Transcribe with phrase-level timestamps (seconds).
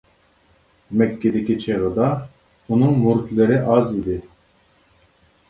[1.01, 2.07] مەككىدىكى چېغىدا،
[2.71, 4.19] ئۇنىڭ مۇرىتلىرى ئاز ئىدى.